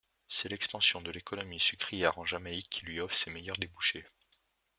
C'est 0.27 0.49
l'expansion 0.49 0.99
de 0.99 1.11
l'économie 1.11 1.59
sucrière 1.59 2.17
en 2.17 2.25
Jamaïque 2.25 2.71
qui 2.71 2.85
lui 2.87 2.99
offre 2.99 3.13
ses 3.13 3.29
meilleurs 3.29 3.59
débouchés. 3.59 4.03